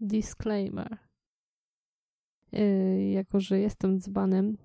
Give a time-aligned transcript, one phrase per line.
[0.00, 0.98] Disclaimer.
[2.52, 4.56] Yy, jako, że jestem dzbanem,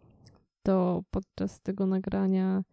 [0.63, 2.63] to podczas tego nagrania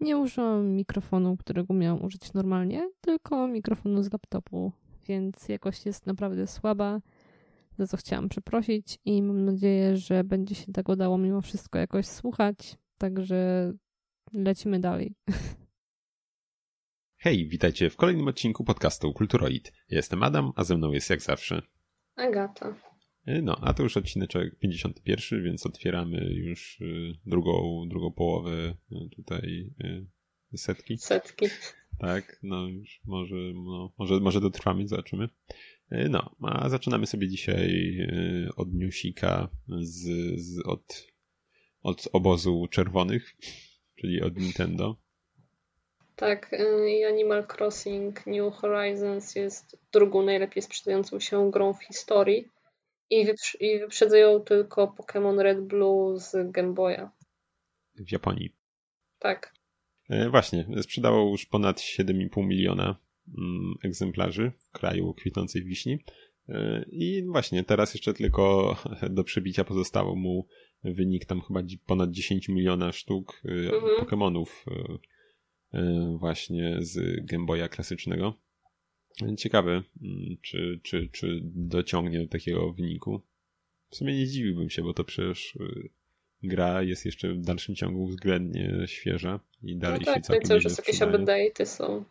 [0.00, 4.72] nie użyłam mikrofonu, którego miałam użyć normalnie, tylko mikrofonu z laptopu,
[5.06, 7.00] więc jakość jest naprawdę słaba,
[7.78, 12.06] za co chciałam przeprosić i mam nadzieję, że będzie się tak udało mimo wszystko jakoś
[12.06, 13.72] słuchać, także
[14.32, 15.14] lecimy dalej.
[17.22, 19.72] Hej, witajcie w kolejnym odcinku podcastu Kulturoid.
[19.88, 21.62] jestem Adam, a ze mną jest jak zawsze
[22.16, 22.76] Agata.
[23.28, 24.30] Y, no, a to już odcinek
[24.60, 29.74] 51, więc otwieramy już y, drugą, drugą połowę y, tutaj
[30.56, 30.98] setki.
[30.98, 31.46] Setki.
[31.98, 35.28] Tak, no już może, no, może, może dotrwamy, zobaczymy.
[36.10, 37.98] No, a zaczynamy sobie dzisiaj
[38.56, 39.48] od newsika
[39.80, 40.00] z,
[40.40, 41.06] z, od,
[41.82, 43.36] od obozu czerwonych,
[44.00, 44.96] czyli od Nintendo.
[46.16, 46.50] Tak,
[46.88, 52.48] i Animal Crossing New Horizons jest drugą najlepiej sprzedającą się grą w historii
[53.10, 57.10] i, wyprz- i wyprzedzają tylko Pokémon Red Blue z Game Boya.
[57.94, 58.54] W Japonii.
[59.18, 59.54] Tak.
[60.10, 62.96] E, właśnie, sprzedało już ponad 7,5 miliona
[63.38, 65.98] mm, egzemplarzy w kraju kwitnącej wiśni.
[66.48, 68.76] E, I właśnie teraz jeszcze tylko
[69.16, 70.46] do przebicia pozostało mu
[70.84, 74.06] wynik tam chyba ponad 10 miliona sztuk e, mhm.
[74.06, 74.46] Pokémonów
[76.18, 78.34] właśnie z Game Boya klasycznego.
[79.38, 83.22] Ciekawe, mm, czy, czy, czy dociągnie do takiego wyniku.
[83.90, 85.88] W sumie nie zdziwiłbym się, bo to przecież y,
[86.42, 90.60] gra jest jeszcze w dalszym ciągu względnie świeża i dalej no tak, się całkiem cały
[90.60, 92.04] czas jakieś update'y są.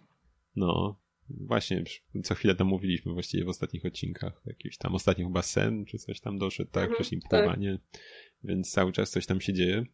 [0.55, 1.83] No, właśnie,
[2.23, 4.41] co chwilę tam mówiliśmy właściwie w ostatnich odcinkach.
[4.45, 6.83] Jakiś tam ostatni chyba sen, czy coś tam doszedł, tak?
[6.83, 7.29] Mhm, Wcześniej tak.
[7.29, 7.79] pływanie,
[8.43, 9.85] więc cały czas coś tam się dzieje.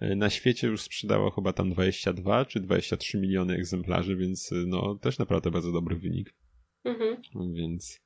[0.00, 4.94] E, na świecie już sprzedało chyba tam 22 czy 23 miliony egzemplarzy, więc e, no
[4.94, 6.34] też naprawdę bardzo dobry wynik.
[6.84, 7.16] Mhm.
[7.54, 8.00] Więc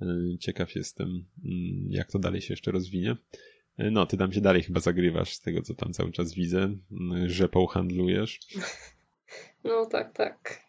[0.00, 0.06] e,
[0.40, 1.08] ciekaw jestem,
[1.44, 3.16] mm, jak to dalej się jeszcze rozwinie.
[3.78, 6.76] No, ty tam się dalej chyba zagrywasz z tego, co tam cały czas widzę,
[7.26, 8.40] że handlujesz.
[9.64, 10.66] No, tak, tak.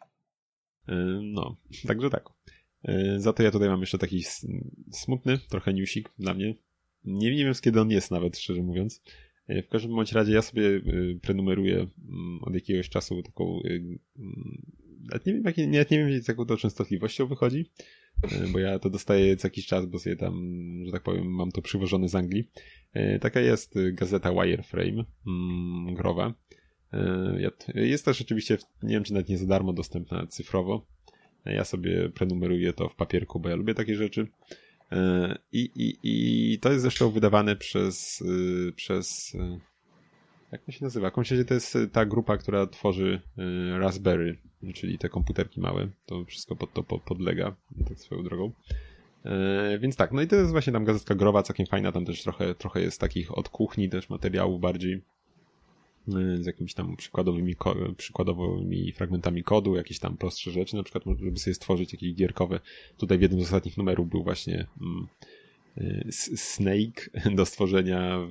[1.22, 2.30] No, także tak.
[3.18, 4.24] Za to ja tutaj mam jeszcze taki
[4.92, 6.56] smutny, trochę newsik dla mnie.
[7.06, 9.02] Nie, nie wiem, z kiedy on jest nawet, szczerze mówiąc.
[9.48, 10.82] E, w każdym bądź razie ja sobie e,
[11.22, 14.72] prenumeruję mm, od jakiegoś czasu taką e, mm,
[15.10, 17.72] nawet nie wiem, jak, nie, nie wiem, z jaką to częstotliwością wychodzi,
[18.52, 20.34] bo ja to dostaję co jakiś czas, bo sobie tam,
[20.86, 22.50] że tak powiem, mam to przywożone z Anglii.
[23.22, 26.34] Taka jest gazeta Wireframe, mm, growa.
[27.76, 30.88] Jest też oczywiście, nie wiem, czy nawet nie za darmo dostępna cyfrowo.
[31.46, 34.28] Ja sobie prenumeruję to w papierku, bo ja lubię takie rzeczy.
[34.92, 39.60] E, I, i, I to jest zresztą wydawane przez, y, przez y,
[40.52, 41.12] jak to się nazywa?
[41.18, 44.38] Razie to jest ta grupa, która tworzy y, Raspberry,
[44.74, 45.90] czyli te komputerki małe.
[46.06, 47.56] To wszystko pod to podlega,
[47.88, 48.52] tak swoją drogą.
[49.26, 52.24] E, więc tak, no i to jest właśnie tam gazetka growa, całkiem fajna, tam też
[52.24, 55.02] trochę, trochę jest takich od kuchni też materiałów bardziej
[56.08, 57.56] z jakimiś tam przykładowymi,
[57.98, 62.60] przykładowymi fragmentami kodu, jakieś tam prostsze rzeczy, na przykład żeby sobie stworzyć jakieś gierkowe.
[62.98, 65.08] Tutaj w jednym z ostatnich numerów był właśnie mm,
[65.78, 68.30] y, Snake do stworzenia w,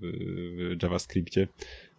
[0.00, 1.48] w, w JavaScriptie.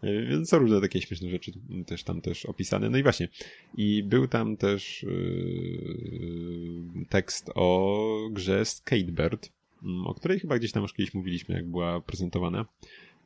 [0.03, 1.51] Y, więc są różne takie śmieszne rzeczy
[1.85, 2.89] też tam też opisane.
[2.89, 3.29] No i właśnie.
[3.77, 9.49] I był tam też yy, tekst o grze Skatebird,
[9.83, 12.65] mm, o której chyba gdzieś tam już kiedyś mówiliśmy, jak była prezentowana.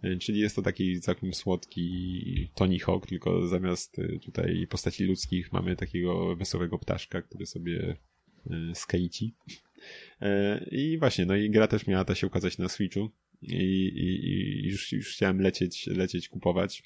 [0.04, 5.54] E, czyli jest to taki całkiem słodki Tony Hawk, tylko zamiast e, tutaj postaci ludzkich
[5.54, 7.96] mamy takiego wesołego ptaszka, który sobie
[8.50, 9.34] e, skejci.
[10.72, 13.10] I właśnie, no i gra też miała ta się ukazać na Switchu
[13.42, 16.84] i, i, i już, już chciałem lecieć, lecieć kupować,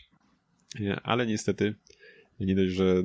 [1.04, 1.76] ale niestety
[2.40, 3.04] nie dość, że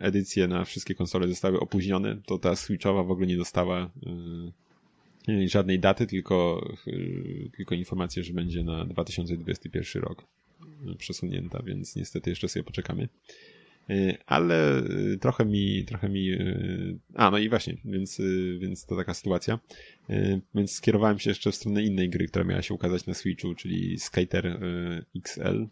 [0.00, 3.90] edycje na wszystkie konsole zostały opóźnione, to ta Switchowa w ogóle nie dostała
[5.46, 10.24] żadnej daty, tylko, y, tylko informację, że będzie na 2021 rok
[10.98, 13.08] przesunięta, więc niestety jeszcze sobie poczekamy.
[13.90, 16.30] Y, ale y, trochę mi, trochę mi,
[17.14, 18.20] a no i właśnie, więc,
[18.58, 19.58] więc to taka sytuacja.
[20.54, 23.98] Więc skierowałem się jeszcze w stronę innej gry, która miała się ukazać na Switchu, czyli
[23.98, 24.60] Skater
[25.16, 25.66] XL.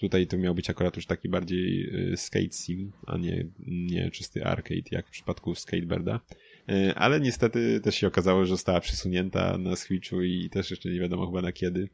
[0.00, 4.90] Tutaj to miał być akurat już taki bardziej skate sim, a nie, nie czysty arcade,
[4.90, 6.20] jak w przypadku Skatebirda.
[6.68, 11.00] E, ale niestety też się okazało, że została przesunięta na Switchu i też jeszcze nie
[11.00, 11.88] wiadomo chyba na kiedy,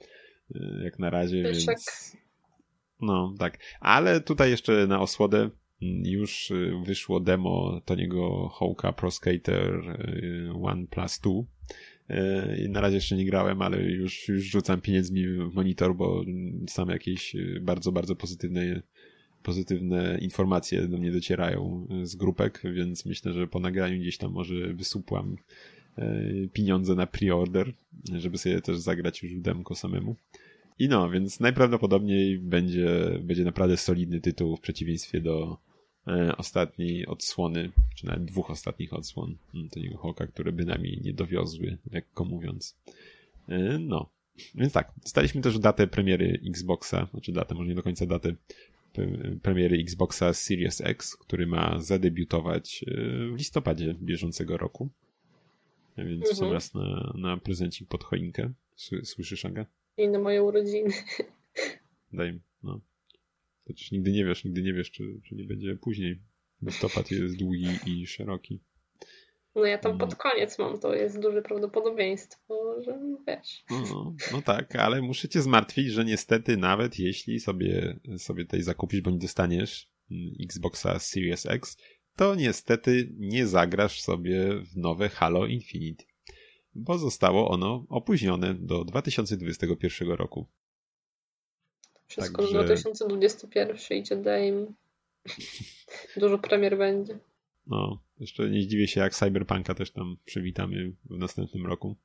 [0.55, 2.17] e, jak na razie, więc...
[3.01, 3.59] No, tak.
[3.81, 9.99] Ale tutaj jeszcze na osłodę mm, już e, wyszło demo Toniego Hawka Pro Skater
[10.63, 11.33] One Plus 2.
[12.69, 16.25] Na razie jeszcze nie grałem, ale już, już rzucam pieniędzmi w monitor, bo
[16.69, 18.83] sam jakieś bardzo, bardzo pozytywne
[19.43, 24.75] pozytywne informacje do mnie docierają z grupek, więc myślę, że po nagraniu gdzieś tam może
[24.75, 25.37] wysupłam
[26.53, 27.73] pieniądze na pre-order,
[28.17, 30.17] żeby sobie też zagrać już w demko samemu.
[30.79, 35.59] I no, więc najprawdopodobniej będzie, będzie naprawdę solidny tytuł w przeciwieństwie do
[36.07, 41.79] e, ostatniej odsłony, czy nawet dwóch ostatnich odsłon mm, Tony'ego Hawka, które bynajmniej nie dowiozły,
[41.93, 42.77] lekko mówiąc.
[43.49, 44.11] E, no,
[44.55, 48.35] więc tak, dostaliśmy też datę premiery Xboxa, znaczy datę, może nie do końca datę
[49.43, 52.95] premiery Xboxa Series X, który ma zadebiutować e,
[53.33, 54.89] w listopadzie bieżącego roku.
[55.99, 56.37] Więc mhm.
[56.37, 58.53] sam raz na, na prezencik pod choinkę.
[59.03, 59.67] Słyszysz, Aga?
[59.97, 60.91] i na moje urodziny.
[62.13, 62.81] Daj, no.
[63.67, 66.21] Chociaż nigdy nie wiesz, nigdy nie wiesz, czy, czy nie będzie później.
[66.63, 68.61] Listopad jest długi i szeroki.
[69.55, 73.65] No ja tam pod koniec mam, to jest duże prawdopodobieństwo, że wiesz.
[73.71, 79.03] No, no tak, ale muszę cię zmartwić, że niestety nawet jeśli sobie, sobie tutaj zakupisz,
[79.07, 81.77] nie dostaniesz mm, Xboxa Series X,
[82.17, 86.05] to niestety nie zagrasz sobie w nowe Halo Infinite
[86.75, 90.47] bo zostało ono opóźnione do 2021 roku.
[92.07, 92.55] Wszystko Także...
[92.55, 94.67] 2021 idzie Dame.
[96.17, 97.19] Dużo premier będzie.
[97.67, 101.97] No, jeszcze nie zdziwię się, jak Cyberpunka też tam przywitamy w następnym roku.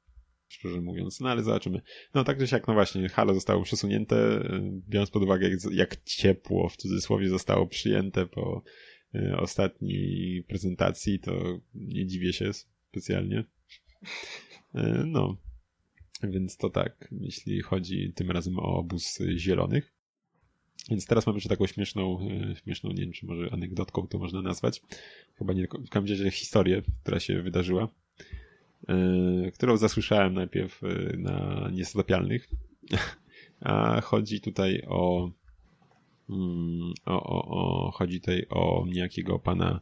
[0.48, 1.82] Szczerze mówiąc, no ale zobaczymy.
[2.14, 4.50] No tak czy siak, no właśnie, Halo zostało przesunięte,
[4.90, 8.64] biorąc pod uwagę, jak, jak ciepło w cudzysłowie zostało przyjęte po
[9.16, 12.52] y, ostatniej prezentacji, to nie dziwię się
[12.90, 13.44] specjalnie.
[14.76, 15.38] E, no,
[16.24, 19.97] więc to tak, jeśli chodzi tym razem o obóz zielonych.
[20.90, 22.20] Więc teraz mamy jeszcze taką śmieszną,
[22.52, 24.82] e, śmieszną, nie wiem czy może anegdotką to można nazwać,
[25.36, 27.88] chyba nie, w każdym razie historię, która się wydarzyła,
[28.88, 30.82] e, którą zasłyszałem najpierw
[31.18, 32.50] na Niestopialnych,
[33.60, 35.32] a chodzi tutaj o,
[36.30, 39.82] mm, o, o, o chodzi tutaj o niejakiego pana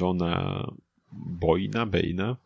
[0.00, 0.66] Johna
[1.12, 2.36] Boyna, Baina,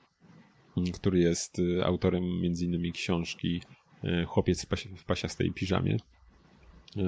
[0.92, 3.60] który jest autorem między innymi książki
[4.26, 5.96] Chłopiec w, pasi w pasiastej piżamie.
[6.96, 7.00] Y,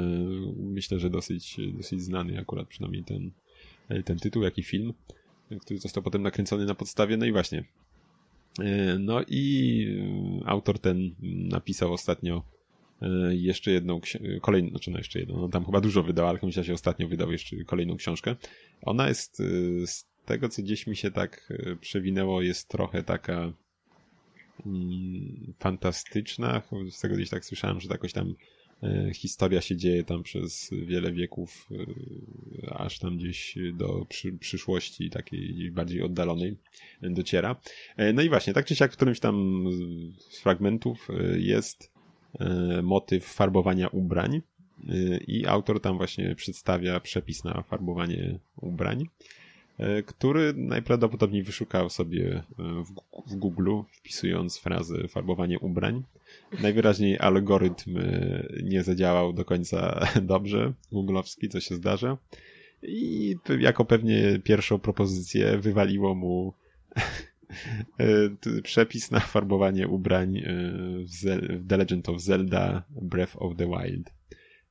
[0.57, 3.31] myślę, że dosyć, dosyć znany akurat przynajmniej ten,
[4.05, 4.95] ten tytuł, jak i film,
[5.61, 7.17] który został potem nakręcony na podstawie.
[7.17, 7.65] No i właśnie.
[8.99, 9.87] No i
[10.45, 12.43] autor ten napisał ostatnio
[13.31, 14.01] jeszcze jedną,
[14.41, 17.33] kolejną, znaczy no jeszcze jedną, no tam chyba dużo wydał, ale myślę, że ostatnio wydał
[17.33, 18.37] jeszcze kolejną książkę.
[18.83, 19.37] Ona jest
[19.87, 23.53] z tego, co gdzieś mi się tak przewinęło, jest trochę taka
[24.67, 26.63] Mm, fantastyczna.
[26.91, 28.35] Z tego gdzieś tak słyszałem, że jakoś tam e,
[29.15, 31.69] historia się dzieje tam przez wiele wieków,
[32.63, 36.57] e, aż tam gdzieś do przy, przyszłości takiej bardziej oddalonej
[37.03, 37.57] dociera.
[37.97, 39.65] E, no i właśnie, tak czy siak w którymś tam
[40.19, 41.93] z fragmentów jest
[42.83, 44.43] motyw farbowania ubrań
[45.27, 49.05] i autor tam właśnie przedstawia przepis na farbowanie ubrań.
[49.79, 52.43] E, który najprawdopodobniej wyszukał sobie e,
[53.27, 56.03] w, Google, wpisując frazę farbowanie ubrań.
[56.63, 58.03] Najwyraźniej algorytm e,
[58.63, 62.19] nie zadziałał do końca dobrze, googlowski, co się zdarza.
[62.83, 66.53] I jako pewnie pierwszą propozycję wywaliło mu
[68.63, 70.43] przepis na farbowanie ubrań
[71.05, 74.11] w The Legend of Zelda Breath of the Wild.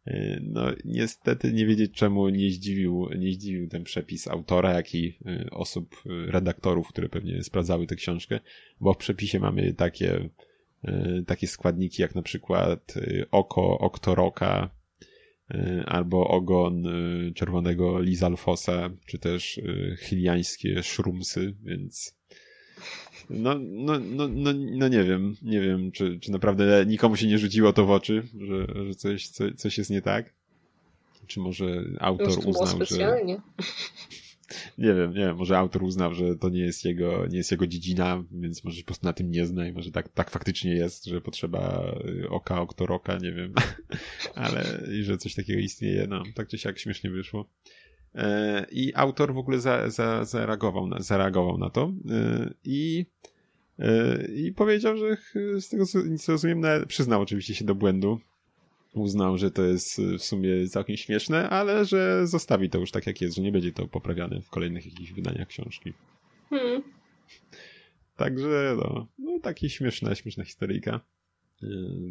[0.07, 5.17] E, no, niestety nie wiedzieć czemu nie zdziwił, nie zdziwił ten przepis autora, jak i
[5.25, 8.39] e, osób, e, redaktorów, które pewnie sprawdzały tę książkę,
[8.79, 10.29] bo w przepisie mamy takie,
[11.27, 12.93] takie składniki jak na przykład
[13.31, 14.69] oko Oktoroka,
[15.85, 16.87] albo ogon
[17.35, 19.61] czerwonego Lizalfosa, czy też
[20.03, 22.17] chiliańskie szrumsy, więc
[23.31, 27.37] no, no, no, no, no nie wiem, nie wiem, czy, czy naprawdę nikomu się nie
[27.37, 30.33] rzuciło to w oczy, że, że coś, co, coś jest nie tak.
[31.27, 33.41] Czy może autor uznał, specjalnie.
[33.59, 33.65] że...
[34.77, 37.67] Nie wiem, nie wiem, może autor uznał, że to nie jest jego, nie jest jego
[37.67, 41.05] dziedzina, więc może po prostu na tym nie zna i może tak, tak faktycznie jest,
[41.05, 43.53] że potrzeba y, oka, oktoroka, nie wiem,
[44.35, 47.49] ale i że coś takiego istnieje, no, tak czy siak śmiesznie wyszło.
[48.15, 53.05] E, I autor w ogóle za, za, zareagował, na, zareagował na to e, i,
[53.79, 55.17] e, i powiedział, że
[55.61, 55.85] z tego
[56.19, 58.19] co rozumiem, przyznał oczywiście się do błędu.
[58.93, 63.21] Uznał, że to jest w sumie całkiem śmieszne, ale że zostawi to już tak jak
[63.21, 65.93] jest, że nie będzie to poprawiane w kolejnych jakichś wydaniach książki.
[66.49, 66.83] Hmm.
[68.15, 70.99] Także no, no taki śmieszna, śmieszna historyjka.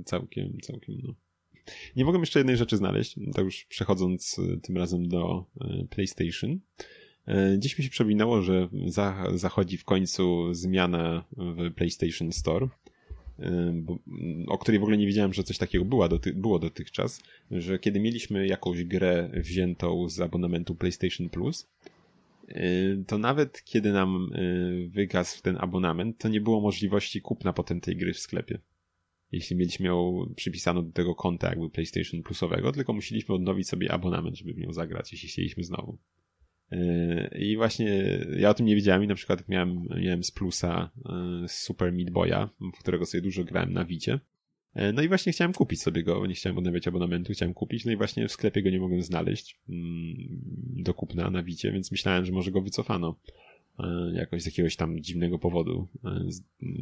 [0.05, 1.15] Całkiem, całkiem no
[1.97, 6.61] nie mogłem jeszcze jednej rzeczy znaleźć, tak już przechodząc e, tym razem do e, PlayStation.
[7.29, 12.69] E, dziś mi się przewinęło, że za, zachodzi w końcu zmiana w PlayStation Store.
[13.75, 13.99] bo,
[14.49, 18.01] o której w ogóle nie wiedziałem, że coś takiego było, doty było dotychczas, że kiedy
[18.01, 21.69] mieliśmy jakąś grę wziętą z abonamentu PlayStation Plus,
[23.07, 24.31] to nawet kiedy nam
[24.89, 28.59] wygasł ten abonament, to nie było możliwości kupna potem tej gry w sklepie.
[29.33, 34.37] Jeśli mieliśmy ją przypisaną do tego konta jakby PlayStation Plusowego, tylko musieliśmy odnowić sobie abonament,
[34.37, 35.99] żeby w nią zagrać, jeśli chcieliśmy znowu.
[36.73, 40.91] Y, I właśnie ja o tym nie wiedziałem i na przykład miałem, miałem z plusa
[41.47, 44.21] z Super Meat Boya, w którego sobie dużo grałem na Wicie.
[44.75, 47.93] E, no i właśnie chciałem kupić sobie go, nie chciałem odnawiać abonamentu, chciałem kupić, no
[47.93, 50.15] i właśnie w sklepie go nie mogłem znaleźć mm,
[50.83, 53.17] do kupna na Wicie, więc myślałem, że może go wycofano
[54.13, 55.89] jakoś z jakiegoś tam dziwnego powodu,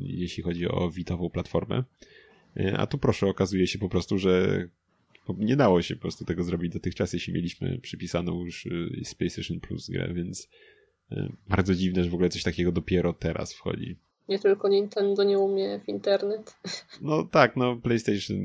[0.00, 1.84] jeśli chodzi o Witową platformę.
[2.76, 4.64] A tu proszę, okazuje się po prostu, że
[5.38, 8.68] nie dało się po prostu tego zrobić dotychczas, jeśli mieliśmy przypisaną już
[9.04, 10.48] z PlayStation Plus grę, więc
[11.48, 13.96] bardzo dziwne, że w ogóle coś takiego dopiero teraz wchodzi.
[14.28, 16.56] Nie tylko Nintendo nie umie w internet.
[17.02, 18.38] No tak, no PlayStation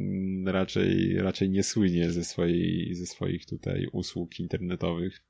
[0.48, 5.24] raczej, raczej nie słynie ze, swojej, ze swoich tutaj usług internetowych.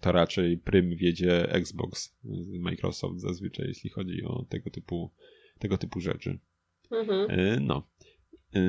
[0.00, 2.16] To raczej prym wiedzie Xbox,
[2.60, 5.10] Microsoft zazwyczaj, jeśli chodzi o tego typu,
[5.58, 6.38] tego typu rzeczy.
[6.90, 7.30] Mhm.
[7.30, 7.82] E, no.
[8.54, 8.60] E,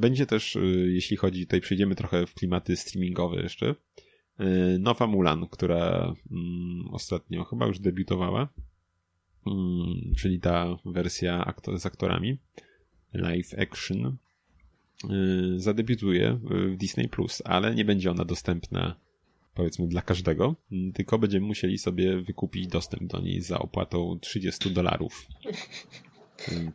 [0.00, 3.74] będzie też, jeśli chodzi, tutaj przejdziemy trochę w klimaty streamingowe jeszcze.
[4.78, 8.48] Nowa Mulan, która mm, ostatnio chyba już debiutowała
[9.46, 12.38] Mm, czyli ta wersja aktor z aktorami
[13.12, 14.16] live action
[15.04, 18.96] y, zadebiutuje w Disney Plus, ale nie będzie ona dostępna
[19.54, 20.54] powiedzmy dla każdego,
[20.94, 25.26] tylko będziemy musieli sobie wykupić dostęp do niej za opłatą 30 dolarów.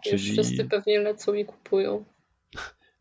[0.03, 0.13] Czyli...
[0.13, 2.05] Już wszyscy pewnie lecą i kupują.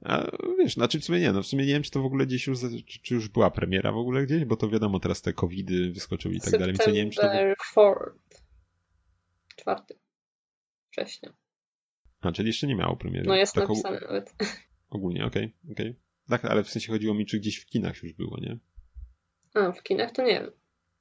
[0.00, 2.26] A wiesz, znaczy w sumie nie, no w sumie nie wiem, czy to w ogóle
[2.26, 5.32] gdzieś już, czy, czy już była premiera w ogóle gdzieś, bo to wiadomo, teraz te
[5.32, 7.28] covidy wyskoczyły i tak dalej, więc nie wiem, czy to...
[9.56, 9.80] 4
[10.92, 11.34] września.
[12.20, 13.28] A, czyli jeszcze nie miało premiery.
[13.28, 14.02] No jest tak napisane og...
[14.02, 14.34] nawet.
[14.90, 15.90] Ogólnie, okej, okay, okej.
[15.90, 16.00] Okay.
[16.28, 18.58] Tak, ale w sensie chodziło mi, czy gdzieś w kinach już było, nie?
[19.54, 20.50] A, w kinach to nie wiem.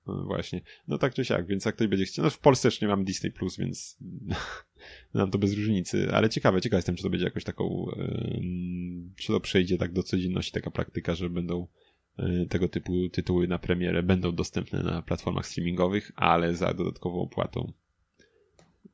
[0.07, 0.61] No właśnie.
[0.87, 2.25] No tak czy siak, więc jak ktoś będzie chciał.
[2.25, 3.97] No w Polsce też nie mam Disney Plus, więc
[5.13, 6.07] nam to bez różnicy.
[6.13, 7.85] Ale ciekawe, ciekawe jestem, czy to będzie jakoś taką.
[9.15, 11.67] Czy to przejdzie tak do codzienności taka praktyka, że będą
[12.17, 17.73] yy, tego typu tytuły na premierę będą dostępne na platformach streamingowych, ale za dodatkową opłatą.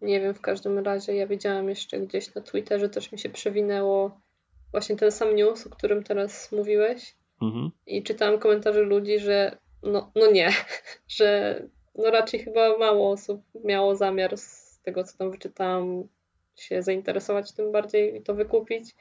[0.01, 4.21] Nie wiem, w każdym razie ja widziałam jeszcze gdzieś na Twitterze, też mi się przewinęło
[4.71, 7.15] właśnie ten sam news, o którym teraz mówiłeś.
[7.41, 7.71] Mhm.
[7.87, 10.49] I czytałam komentarze ludzi, że no, no nie,
[11.17, 11.61] że
[11.95, 16.07] no raczej chyba mało osób miało zamiar z tego, co tam wyczytałam,
[16.55, 18.95] się zainteresować tym bardziej i to wykupić.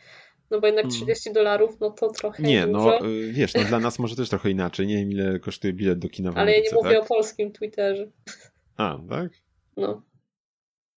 [0.50, 1.44] No bo jednak 30 mhm.
[1.44, 2.98] dolarów, no to trochę Nie, no, dużo.
[3.00, 4.86] no wiesz, no dla nas może też trochę inaczej.
[4.86, 7.02] Nie wiem ile kosztuje bilet do kina w Ale ja nie mówię tak?
[7.02, 8.10] o polskim Twitterze.
[8.76, 9.32] A, tak?
[9.76, 10.02] No.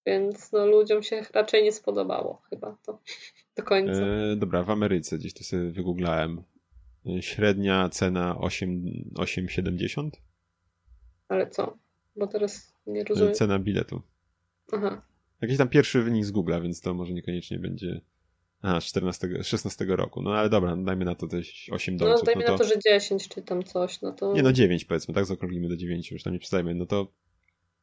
[0.05, 2.99] Więc no, ludziom się raczej nie spodobało chyba to
[3.57, 4.01] do końca.
[4.01, 6.43] E, dobra, w Ameryce gdzieś to sobie wygooglałem.
[7.05, 10.09] E, średnia cena 8,70.
[11.27, 11.77] Ale co?
[12.15, 13.33] Bo teraz nie rozumiem.
[13.33, 14.01] Cena biletu.
[14.71, 15.01] Aha.
[15.41, 18.01] Jakiś tam pierwszy wynik z Google'a, więc to może niekoniecznie będzie.
[18.61, 20.21] A, 14, 16 roku.
[20.21, 22.19] No ale dobra, dajmy na to też 8 dolców.
[22.19, 22.51] No dajmy no to...
[22.51, 24.33] na to, że 10 czy tam coś, no to...
[24.33, 26.75] Nie no 9 powiedzmy, tak zaokrąglimy do 9, już tam nie przestajemy.
[26.75, 27.11] No to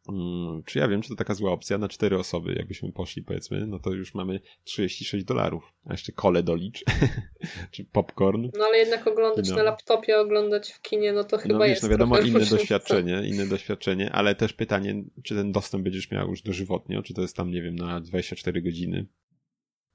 [0.08, 3.66] Hmm, czy ja wiem, czy to taka zła opcja na cztery osoby, jakbyśmy poszli, powiedzmy,
[3.66, 6.84] no to już mamy 36 dolarów, a jeszcze kole dolicz,
[7.72, 8.48] czy popcorn.
[8.58, 9.56] No ale jednak oglądać no.
[9.56, 12.46] na laptopie, oglądać w kinie, no to no chyba no, wiesz, jest no wiadomo, inne
[12.46, 17.22] doświadczenie, inne doświadczenie, ale też pytanie, czy ten dostęp będziesz miał już dożywotnio, czy to
[17.22, 19.06] jest tam, nie wiem, na 24 godziny.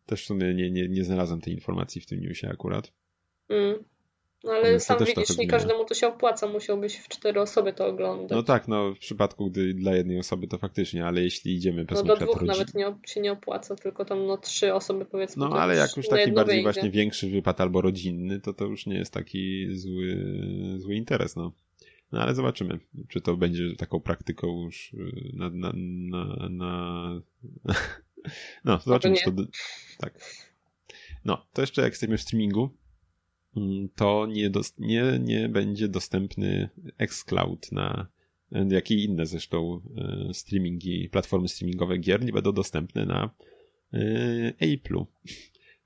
[0.05, 2.93] Też w sumie nie, nie, nie znalazłem tej informacji w tym newsie akurat.
[3.49, 3.83] Mm.
[4.43, 8.31] No ale sam widzisz, nie każdemu to się opłaca, musiałbyś w cztery osoby to oglądać.
[8.31, 12.03] No tak, no w przypadku, gdy dla jednej osoby to faktycznie, ale jeśli idziemy No
[12.03, 15.49] do dwóch nawet nie, się nie opłaca, tylko tam no trzy osoby powiedzmy.
[15.49, 16.63] No ale jak już taki bardziej wyjdzie.
[16.63, 20.25] właśnie większy wypad albo rodzinny, to to już nie jest taki zły,
[20.77, 21.51] zły interes, no.
[22.11, 25.49] No ale zobaczymy, czy to będzie taką praktyką już y, na...
[25.49, 27.21] na, na, na...
[28.65, 29.43] No, zobaczymy, czy to...
[29.99, 30.13] Tak.
[31.25, 32.69] No, to jeszcze jak jesteśmy w streamingu,
[33.95, 38.07] to nie, nie, nie będzie dostępny xCloud na
[38.69, 43.29] jak i inne zresztą e, streamingi, platformy streamingowe gier nie będą dostępne na
[43.93, 45.05] e, Apple'u.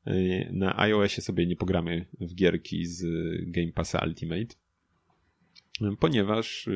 [0.05, 3.05] E, na iOSie sobie nie pogramy w gierki z
[3.51, 4.55] Game Passa Ultimate,
[5.99, 6.69] ponieważ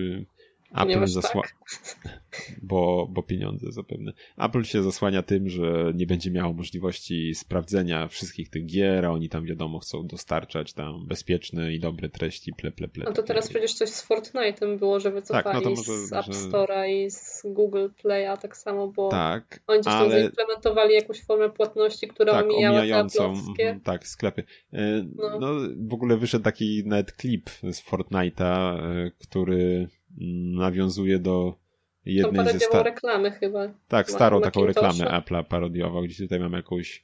[0.75, 1.49] Apple zasłania.
[2.03, 2.51] Tak.
[2.61, 4.13] Bo, bo pieniądze zapewne.
[4.37, 9.29] Apple się zasłania tym, że nie będzie miało możliwości sprawdzenia wszystkich tych gier, a oni
[9.29, 13.05] tam wiadomo chcą dostarczać tam bezpieczne i dobre treści, ple, ple, ple.
[13.05, 16.25] No to teraz przecież coś z Fortnite'em było, że wycofali tak, no może, z App
[16.25, 20.09] Store'a i z Google Play'a tak samo, bo tak, oni ale...
[20.09, 24.43] zaimplementowali jakąś formę płatności, która tak, omijała omijającą, te tak, sklepy.
[24.73, 25.39] E, no.
[25.39, 25.53] no
[25.89, 29.87] w ogóle wyszedł taki nawet klip z Fortnite'a, e, który
[30.55, 31.55] nawiązuje do
[32.05, 32.83] jednej ze sta...
[32.83, 33.73] reklamy chyba.
[33.87, 37.03] Tak, starą taką reklamę Apple'a parodiował, gdzie tutaj mam jakąś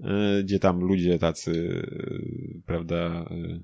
[0.00, 3.60] e, gdzie tam ludzie tacy, e, prawda, e,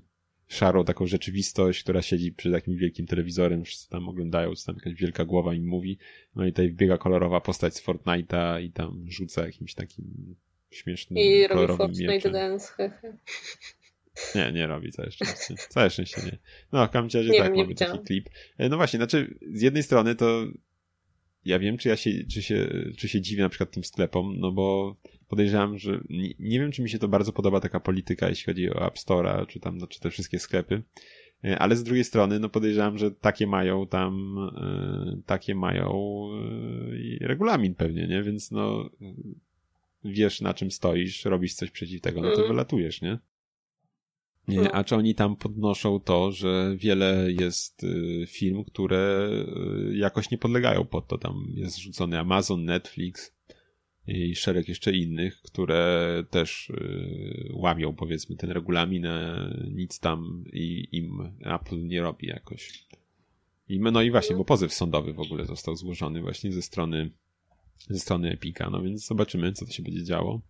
[0.47, 4.93] szarą taką rzeczywistość, która siedzi przed takim wielkim telewizorem, wszyscy tam oglądają, co tam jakaś
[4.93, 5.97] wielka głowa im mówi,
[6.35, 10.35] no i tutaj wbiega kolorowa postać z Fortnite'a i tam rzuca jakimś takim
[10.69, 12.31] śmiesznym, I kolorowym robi Fortnite mieczem.
[12.31, 12.91] Dance,
[14.35, 15.55] nie, nie robi, całe szczęście.
[15.69, 16.37] Całe szczęście nie.
[16.71, 18.29] No, w każdym razie tak, mamy taki klip.
[18.57, 20.45] E, no właśnie, znaczy, z jednej strony to
[21.45, 24.51] ja wiem, czy ja się, czy się, czy się dziwię na przykład tym sklepom, no
[24.51, 24.95] bo
[25.27, 28.69] podejrzewam, że nie, nie wiem, czy mi się to bardzo podoba taka polityka, jeśli chodzi
[28.69, 30.83] o App Store'a, czy tam, no, czy te wszystkie sklepy,
[31.43, 34.37] e, ale z drugiej strony, no podejrzewam, że takie mają tam,
[35.19, 35.91] y, takie mają
[37.21, 38.23] regulamin pewnie, nie?
[38.23, 38.89] Więc no,
[40.03, 42.47] wiesz na czym stoisz, robisz coś przeciw tego, no to mm.
[42.47, 43.19] wylatujesz, nie?
[44.47, 44.71] No.
[44.71, 49.29] A czy oni tam podnoszą to, że wiele jest y, film, które
[49.91, 51.17] y, jakoś nie podlegają pod to.
[51.17, 53.35] Tam jest rzucony Amazon, Netflix
[54.07, 59.07] i szereg jeszcze innych, które też y, łamią powiedzmy ten regulamin,
[59.71, 62.87] nic tam i im Apple nie robi jakoś.
[63.69, 67.11] I, no i właśnie, bo pozew sądowy w ogóle został złożony właśnie ze strony
[67.89, 70.41] ze strony Epika, no więc zobaczymy, co to się będzie działo.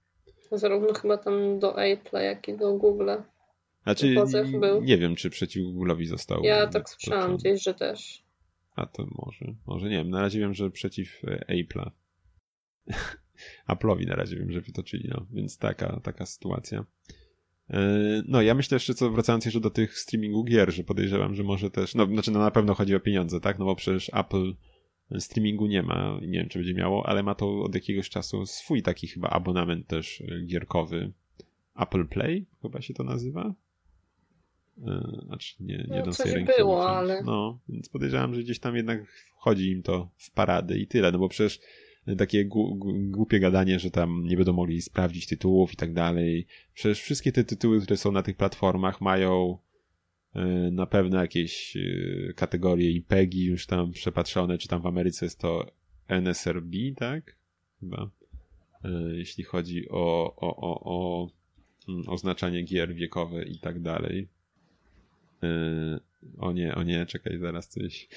[0.51, 3.23] Zarówno chyba tam do Apple'a, jak i do Google'a.
[3.83, 4.15] Znaczy,
[4.59, 4.83] był.
[4.83, 6.43] nie wiem, czy przeciw Google'owi został.
[6.43, 8.23] Ja tak słyszałam gdzieś, że też.
[8.75, 10.09] A to może, może nie wiem.
[10.09, 11.91] Na razie wiem, że przeciw e, Apple'a.
[13.73, 15.25] Apple'owi na razie wiem, że wytoczyli, no.
[15.31, 16.85] Więc taka, taka sytuacja.
[17.69, 17.79] E,
[18.27, 21.71] no, ja myślę jeszcze, co wracając jeszcze do tych streamingu gier, że podejrzewam, że może
[21.71, 23.59] też, no, znaczy, no na pewno chodzi o pieniądze, tak?
[23.59, 24.53] No bo przecież Apple
[25.19, 28.81] streamingu nie ma, nie wiem, czy będzie miało, ale ma to od jakiegoś czasu swój
[28.81, 31.11] taki chyba abonament też e, gierkowy.
[31.75, 33.53] Apple Play chyba się to nazywa?
[34.87, 37.23] E, znaczy nie, nie no, coś ręki było, ale...
[37.23, 41.19] No, więc podejrzewam, że gdzieś tam jednak wchodzi im to w parady i tyle, no
[41.19, 41.59] bo przecież
[42.17, 42.45] takie
[42.85, 46.47] głupie gadanie, że tam nie będą mogli sprawdzić tytułów i tak dalej.
[46.73, 49.57] Przecież wszystkie te tytuły, które są na tych platformach mają
[50.35, 55.25] e, na pewno jakieś e, kategorie i PEGI już tam przepatrzone, czy tam w Ameryce
[55.25, 55.71] jest to
[56.07, 57.37] NSRB, tak?
[57.79, 58.09] Chyba.
[59.11, 61.27] Jeśli chodzi o, o, o, o
[61.89, 64.27] mm, oznaczanie gier wiekowe i tak dalej.
[65.41, 65.99] Yy,
[66.37, 68.07] o nie, o nie, czekaj, zaraz coś.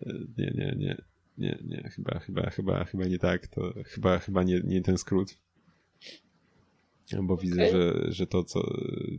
[0.00, 0.96] Yy, nie, nie, nie.
[1.38, 3.46] Nie, nie, chyba, chyba, chyba, chyba nie tak.
[3.46, 5.34] To chyba, chyba nie, nie ten skrót.
[7.22, 7.46] Bo okay.
[7.46, 8.76] widzę, że, że to, co,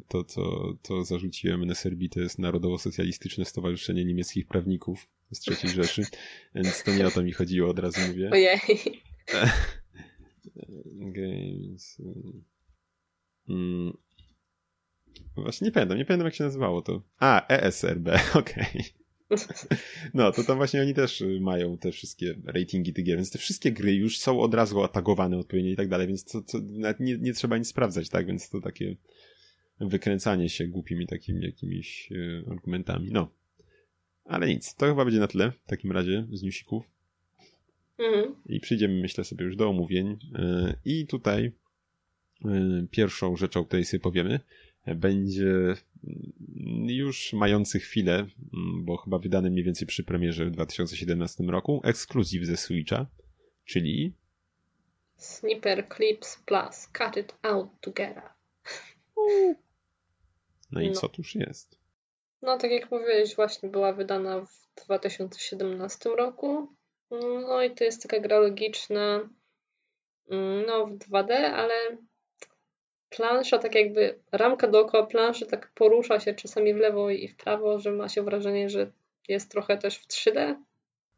[0.08, 6.04] to, co, co zarzuciłem na Serbii, to jest Narodowo-Socjalistyczne Stowarzyszenie Niemieckich Prawników z III Rzeszy,
[6.56, 8.30] więc to nie o to mi chodziło, od razu mówię.
[8.34, 8.60] Ojej.
[11.16, 12.02] Games.
[13.50, 13.98] Mm.
[15.36, 17.02] Właśnie nie pamiętam, nie pamiętam jak się nazywało to.
[17.20, 18.66] A, ESRB, okej.
[18.66, 19.06] Okay.
[20.14, 23.72] No, to tam właśnie oni też mają te wszystkie ratingi tych gier, więc te wszystkie
[23.72, 27.18] gry już są od razu atagowane odpowiednio i tak dalej, więc to, to nawet nie,
[27.18, 28.28] nie trzeba nic sprawdzać, tak?
[28.28, 28.96] Więc to takie
[29.80, 33.12] wykręcanie się głupimi takimi jakimiś e, argumentami.
[33.12, 33.32] No.
[34.26, 36.90] Ale nic, to chyba będzie na tyle w takim razie z newsików.
[37.98, 38.36] Mhm.
[38.46, 40.18] I przyjdziemy, myślę sobie, już do omówień.
[40.36, 41.52] E, I tutaj
[42.46, 44.40] e, pierwszą rzeczą, o której sobie powiemy,
[44.88, 45.76] będzie
[46.88, 48.26] już mający chwilę,
[48.84, 53.06] bo chyba wydany mniej więcej przy premierze w 2017 roku, ekskluzyw ze Switcha,
[53.66, 54.14] czyli
[55.18, 58.24] Snipper Clips Plus Cut It Out Together.
[60.72, 60.94] No i no.
[60.94, 61.80] co tuż jest?
[62.42, 66.68] No, tak jak mówiłeś, właśnie była wydana w 2017 roku.
[67.12, 69.30] No i to jest taka gra logiczna,
[70.68, 71.74] no w 2D, ale
[73.18, 77.80] plansza, tak jakby ramka dookoła planszy tak porusza się czasami w lewo i w prawo,
[77.80, 78.92] że ma się wrażenie, że
[79.28, 80.56] jest trochę też w 3D.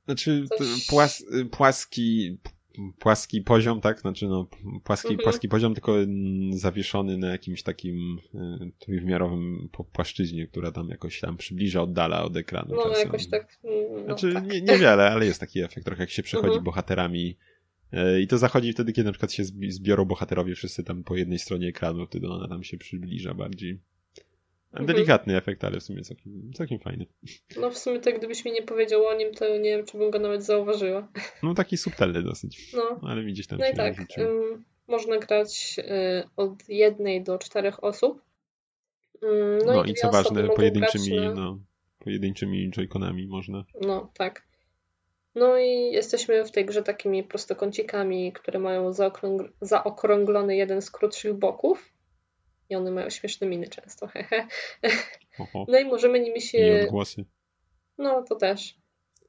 [0.06, 0.88] Znaczy Coś...
[0.88, 2.38] płas, płaski,
[3.00, 4.00] płaski poziom, tak?
[4.00, 4.48] Znaczy no
[4.84, 5.24] płaski, mhm.
[5.24, 5.96] płaski poziom, tylko
[6.52, 12.76] zawieszony na jakimś takim y, trójwymiarowym płaszczyźnie, która tam jakoś tam przybliża, oddala od ekranu.
[12.76, 13.06] No czasem.
[13.06, 13.58] jakoś tak.
[13.64, 14.48] No, znaczy tak.
[14.48, 16.64] Nie, niewiele, ale jest taki efekt trochę jak się przechodzi mhm.
[16.64, 17.57] bohaterami E,
[18.22, 21.68] I to zachodzi wtedy, kiedy na przykład się zbiorą bohaterowie wszyscy tam po jednej stronie
[21.68, 23.80] ekranu, wtedy ona tam się przybliża bardziej.
[24.72, 24.86] Mhm.
[24.86, 25.38] Delikatny mhm.
[25.38, 27.06] efekt, ale w sumie całkiem, całkiem fajny.
[27.60, 30.12] No w sumie tak gdybyś mi nie powiedział o nim, to nie wiem, czy bym
[30.12, 31.08] go nawet zauważyła.
[31.44, 32.74] No taki subtelny dosyć.
[32.74, 33.00] No.
[33.10, 33.60] Ale widzisz tam.
[33.60, 33.96] No i tak,
[34.88, 35.84] można grać y,
[36.36, 38.22] od jednej do czterech osób.
[39.22, 41.34] No, no i, i co ważne, pojedynczymi, na...
[41.34, 41.60] no,
[42.00, 43.66] pojedynczymi joyconami można.
[43.82, 44.47] No, tak.
[45.38, 51.34] No i jesteśmy w tej grze takimi prostokącikami, które mają zaokrąg zaokrąglony jeden z krótszych
[51.34, 51.94] boków.
[52.70, 54.10] I one mają śmieszne miny często.
[55.68, 56.58] No i możemy nimi się...
[56.58, 57.26] I odgłosy.
[57.98, 58.76] No, to też.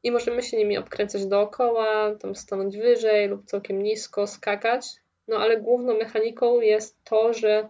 [0.02, 4.86] I możemy się nimi obkręcać dookoła, tam stanąć wyżej lub całkiem nisko, skakać.
[5.28, 7.68] No ale główną mechaniką jest to, że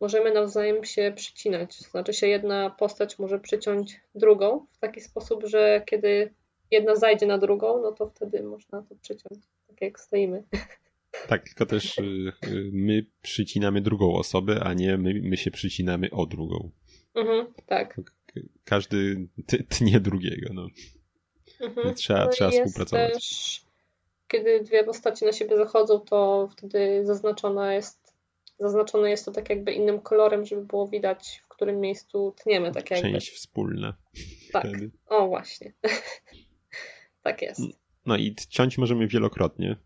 [0.00, 1.78] możemy nawzajem się przycinać.
[1.78, 6.34] To znaczy się jedna postać może przyciąć drugą w taki sposób, że kiedy
[6.74, 10.42] jedna zajdzie na drugą, no to wtedy można to przyciąć, tak jak stoimy.
[11.28, 12.02] Tak, tylko też y,
[12.46, 16.70] y, my przycinamy drugą osobę, a nie my, my się przycinamy o drugą.
[17.14, 18.00] Mhm, tak.
[18.64, 19.28] Każdy
[19.68, 20.66] tnie drugiego, no.
[21.60, 21.94] Mhm.
[21.94, 23.12] Trzeba, no trzeba współpracować.
[23.12, 23.60] Też,
[24.28, 28.14] kiedy dwie postacie na siebie zachodzą, to wtedy zaznaczona jest,
[28.58, 32.72] zaznaczone jest to tak jakby innym kolorem, żeby było widać, w którym miejscu tniemy.
[32.72, 33.12] Tak jakby.
[33.12, 33.94] Część wspólna.
[34.52, 34.66] Tak.
[34.68, 34.90] Wtedy.
[35.08, 35.72] O, właśnie.
[37.24, 37.60] tak jest.
[38.06, 39.76] No i ciąć możemy wielokrotnie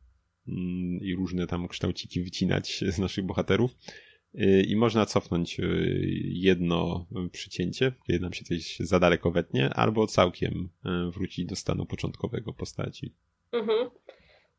[0.48, 3.70] mm, i różne tam kształciki wycinać z naszych bohaterów.
[4.34, 5.64] Y, I można cofnąć y,
[6.24, 10.68] jedno przycięcie, kiedy nam się coś za daleko wetnie, albo całkiem
[11.08, 13.14] y, wrócić do stanu początkowego postaci.
[13.52, 13.90] Mhm.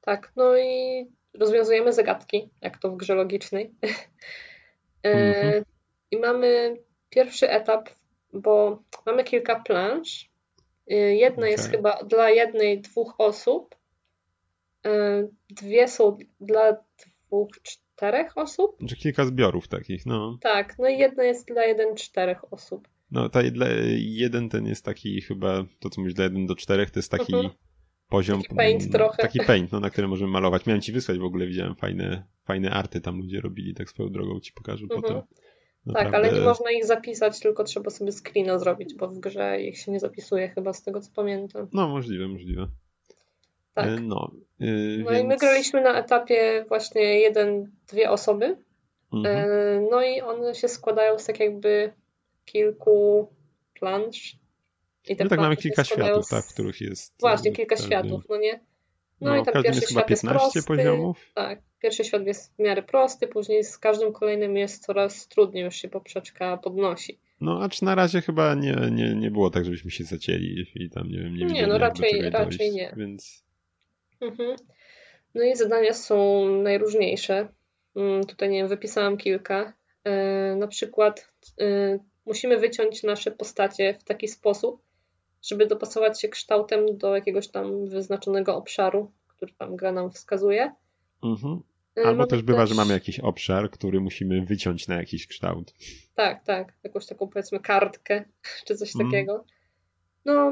[0.02, 3.72] Tak, no i rozwiązujemy zagadki, jak to w grze logicznej.
[5.04, 5.64] Mhm.
[6.12, 6.78] I mamy
[7.10, 7.90] pierwszy etap,
[8.34, 10.29] bo mamy kilka planż.
[10.90, 11.50] E, jedna okay.
[11.50, 13.76] jest chyba dla jednej, dwóch osób.
[14.86, 16.78] E, dwie są dla
[17.28, 18.78] dwóch, czterech osób.
[18.88, 20.38] Czy kilka zbiorów takich, no.
[20.42, 22.88] Tak, no i jedna jest dla jeden, czterech osób.
[23.12, 26.92] No, ta dla jeden ten jest taki chyba, to co mówisz, dla jeden do czterech,
[26.92, 27.54] to jest taki mhm
[28.10, 28.42] poziom.
[28.42, 29.18] Taki paint mm, trochę.
[29.18, 30.66] Taki paint, no, na którym możemy malować.
[30.66, 34.40] Miałem ci wysłać w ogóle, widziałem fajne, fajne arty tam ludzie robili, tak swoją drogą
[34.40, 35.02] ci pokażę mhm.
[35.02, 35.22] potem.
[35.94, 36.12] Naprawdę...
[36.12, 39.78] Tak, ale nie można ich zapisać, tylko trzeba sobie screena zrobić, bo w grze ich
[39.78, 41.68] się nie zapisuje chyba z tego co pamiętam.
[41.74, 42.68] No, możliwe, możliwe.
[43.74, 43.88] Tak.
[43.88, 45.24] E, no, yy, no więc...
[45.24, 48.58] i my graliśmy na etapie właśnie jeden, dwie osoby.
[49.14, 49.38] Mhm.
[49.38, 51.94] E, no i one się składają z tak jakby
[52.46, 53.30] kilku
[53.74, 54.40] plansz,
[55.10, 56.30] i no tak mamy kilka światów, z...
[56.30, 57.16] tak, w których jest...
[57.20, 57.86] Właśnie, kilka ten...
[57.86, 58.60] światów, no nie?
[59.22, 60.64] No, no i tam pierwszy świat jest prosty.
[60.64, 61.32] poziomów.
[61.36, 65.76] Tak, pierwszy świat jest w miarę prosty, później z każdym kolejnym jest coraz trudniej, już
[65.76, 67.20] się poprzeczka podnosi.
[67.42, 71.10] No, acz na razie chyba nie, nie, nie było tak, żebyśmy się zacięli i tam,
[71.10, 72.94] nie wiem, nie Nie, no raczej, raczej dojść, nie.
[72.98, 73.44] Więc...
[74.22, 74.56] Mhm.
[75.36, 77.48] No i zadania są najróżniejsze.
[77.96, 79.74] Mm, tutaj, nie wiem, wypisałam kilka.
[80.04, 84.82] E, na przykład e, musimy wyciąć nasze postacie w taki sposób,
[85.42, 90.72] żeby dopasować się kształtem do jakiegoś tam wyznaczonego obszaru, który tam gra nam wskazuje.
[91.24, 91.62] Mhm.
[91.98, 92.70] Y, Albo też bywa, też...
[92.70, 95.74] że mamy jakiś obszar, który musimy wyciąć na jakiś kształt.
[96.16, 96.74] Tak, tak.
[96.84, 98.26] Jakąś taką powiedzmy kartkę,
[98.66, 99.08] czy coś mm.
[99.08, 99.46] takiego.
[100.26, 100.52] No,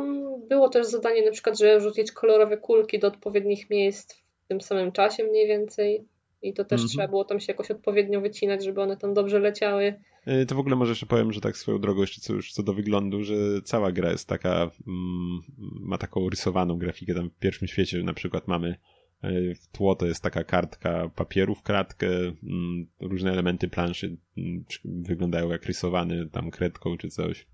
[0.49, 4.91] było też zadanie na przykład, że rzucić kolorowe kulki do odpowiednich miejsc w tym samym
[4.91, 6.07] czasie mniej więcej.
[6.47, 6.91] I to też mm -hmm.
[6.91, 9.93] trzeba było tam się jakoś odpowiednio wycinać, żeby one tam dobrze leciały.
[10.25, 12.63] E, to w ogóle może jeszcze powiem, że tak swoją drogą jeszcze co, już co
[12.63, 15.39] do wyglądu, że cała gra jest taka, mm,
[15.79, 17.13] ma taką rysowaną grafikę.
[17.13, 18.75] Tam w pierwszym świecie na przykład mamy
[19.21, 24.65] e, w tło to jest taka kartka papieru w kratkę, mm, różne elementy planszy mm,
[24.85, 27.47] wyglądają jak rysowane tam kredką czy coś.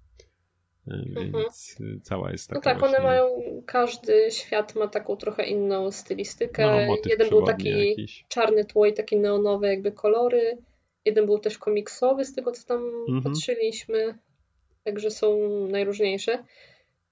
[0.87, 1.31] E, mhm.
[1.31, 2.01] Więc mhm.
[2.03, 2.69] cała jest no taka.
[2.69, 2.97] No tak, właśnie...
[2.97, 6.87] one mają, każdy świat ma taką trochę inną stylistykę.
[6.87, 8.25] No, Jeden był taki jakiś.
[8.27, 10.57] czarny tło i takie neonowe jakby kolory.
[11.05, 13.23] Jeden był też komiksowy, z tego co tam mhm.
[13.23, 14.17] patrzyliśmy.
[14.83, 16.43] Także są najróżniejsze.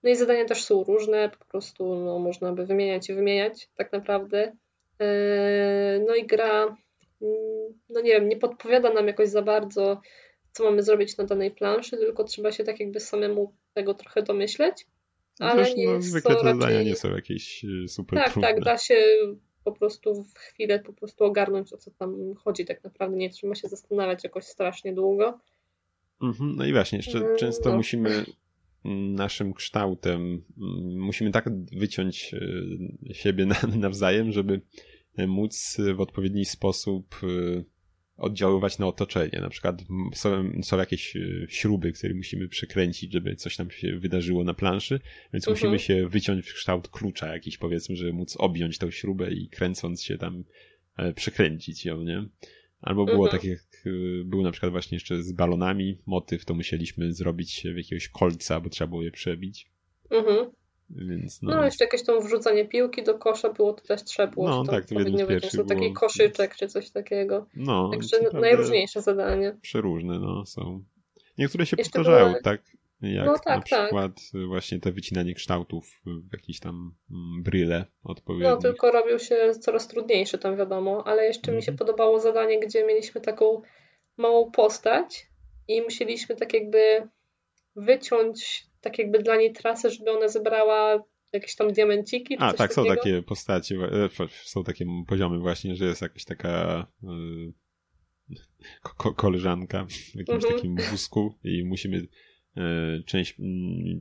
[0.04, 3.92] No i zadania też są różne, po prostu no, można by wymieniać i wymieniać tak
[3.92, 4.52] naprawdę.
[5.00, 6.78] E, no i gra,
[7.90, 10.02] no nie wiem, nie podpowiada nam jakoś za bardzo,
[10.52, 14.88] co mamy zrobić na danej planszy, tylko trzeba się tak jakby samemu tego trochę domyśleć.
[15.40, 16.86] Ale Zresztą, nie no, zwykle te zadania raczej...
[16.86, 18.50] nie są jakieś e, super Tak, trudne.
[18.50, 18.96] tak, da się
[19.64, 23.18] po prostu w chwilę po prostu ogarnąć, o co tam chodzi tak naprawdę.
[23.18, 25.40] Nie trzeba się zastanawiać jakoś strasznie długo.
[26.22, 27.76] Mhm, no i właśnie, jeszcze mm, często no.
[27.76, 28.26] musimy
[29.16, 33.46] naszym kształtem, mm, musimy tak wyciąć e, siebie
[33.78, 34.62] nawzajem, żeby
[35.18, 37.64] móc w odpowiedni sposób e,
[38.22, 39.40] oddziaływać na otoczenie.
[39.42, 39.82] Na przykład
[40.14, 45.00] są, są jakieś e, śruby, które musimy przekręcić, żeby coś tam się wydarzyło na planszy,
[45.34, 45.56] więc mhm.
[45.56, 50.04] musimy się wyciąć w kształt klucza jakiś, powiedzmy, żeby móc objąć tą śrubę i kręcąc
[50.04, 50.44] się tam
[50.98, 52.26] e, przekręcić ją, nie?
[52.82, 53.32] Albo było mhm.
[53.32, 57.78] tak jak y, był na przykład właśnie jeszcze z balonami motyw, to musieliśmy zrobić w
[57.78, 59.72] jakiegoś kolca, bo trzeba było je przebić.
[60.10, 60.52] Mhm.
[60.96, 61.56] Więc no.
[61.56, 64.50] no, jeszcze jakieś tam wrzucanie piłki do kosza było, to też trzeba było.
[64.50, 65.68] No tak, to jednym z pierwszych było...
[65.68, 67.46] taki koszyczek czy coś takiego.
[67.56, 69.52] No, Także najróżniejsze zadania.
[69.62, 70.84] Przeróżne, no, są.
[71.38, 72.04] Niektóre się jeszcze
[72.44, 72.62] tak?
[73.02, 73.64] Jak no, tak, na tak.
[73.66, 74.48] przykład tak.
[74.48, 78.50] właśnie te wycinanie kształtów w jakieś tam mm, bryle odpowiednie.
[78.50, 81.78] No, tylko robił się coraz trudniejszy tam wiadomo, ale jeszcze mi się mhm.
[81.78, 83.62] podobało zadanie, gdzie mieliśmy taką
[84.18, 85.28] małą postać
[85.68, 87.08] i musieliśmy tak jakby
[87.76, 91.04] wyciąć tak jakby dla niej trasę, żeby ona zebrała
[91.34, 92.36] jakieś tam diamenciki.
[92.40, 92.74] A, tak, takiego.
[92.74, 93.78] są takie postacie,
[94.44, 97.08] są takie poziomy właśnie, że jest jakaś taka e,
[98.82, 100.54] ko koleżanka w jakimś mhm.
[100.54, 102.08] takim wózku i musimy
[102.58, 102.64] e,
[103.06, 103.38] część,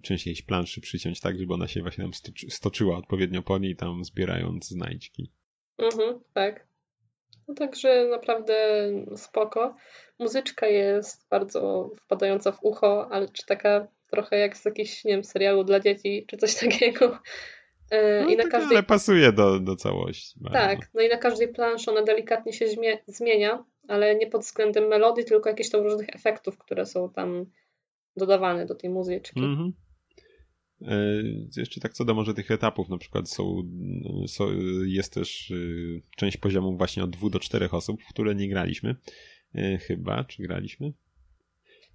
[0.03, 3.77] część jakiejś planszy przyciąć tak, żeby ona się właśnie tam stoczy, stoczyła odpowiednio po niej,
[3.77, 5.33] tam zbierając znajdźki.
[5.79, 6.70] Mhm, tak.
[7.49, 9.77] No także naprawdę spoko.
[10.19, 15.25] Muzyczka jest bardzo wpadająca w ucho, ale czy taka trochę jak z jakiegoś, nie wiem,
[15.25, 17.19] serialu dla dzieci, czy coś takiego.
[17.91, 18.77] E, no, I na tak, każdej...
[18.77, 20.41] Ale pasuje do, do całości.
[20.53, 22.67] Tak, no i na każdej planszy ona delikatnie się
[23.07, 27.47] zmienia, ale nie pod względem melodii, tylko jakichś tam różnych efektów, które są tam
[28.17, 29.41] dodawane do tej muzyczki.
[29.41, 29.69] Mhm.
[29.69, 29.90] E,
[31.57, 33.63] jeszcze tak co do może tych etapów, na przykład są,
[34.27, 34.47] są
[34.85, 38.97] jest też y, część poziomów właśnie od dwóch do czterech osób, w które nie graliśmy.
[39.55, 40.93] E, chyba, czy graliśmy?